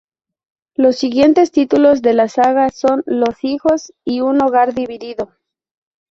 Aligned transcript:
Los 0.73 0.95
siguientes 0.95 1.51
títulos 1.51 2.01
de 2.01 2.15
la 2.15 2.27
saga 2.27 2.69
son: 2.69 3.03
"Los 3.05 3.43
hijos" 3.43 3.93
y 4.03 4.21
"Un 4.21 4.41
hogar 4.41 4.73
dividido". 4.73 5.31